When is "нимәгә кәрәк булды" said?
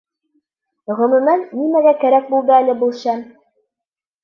1.59-2.57